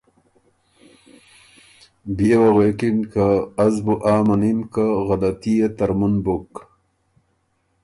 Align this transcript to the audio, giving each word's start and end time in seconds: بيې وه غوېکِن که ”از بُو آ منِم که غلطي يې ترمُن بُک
بيې 2.15 2.35
وه 2.39 2.49
غوېکِن 2.55 2.97
که 3.11 3.25
”از 3.65 3.75
بُو 3.85 3.95
آ 4.13 4.15
منِم 4.27 4.59
که 4.73 4.85
غلطي 5.07 5.53
يې 5.59 5.67
ترمُن 5.77 6.15
بُک 6.23 6.51